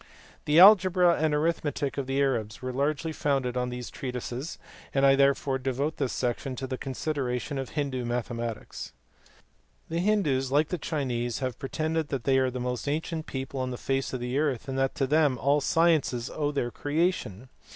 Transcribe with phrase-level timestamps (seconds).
[0.45, 4.57] The algebra and arithmetic of the Arabs were largely founded on these treatises,
[4.95, 8.93] and I therefore devote this section to the considera tion of Hindoo mathematics.
[9.89, 13.69] The Hindoos, like the Chinese, have pretended that they are the most ancient people on
[13.69, 17.49] the face of the earth, and that to them all sciences owe their creation.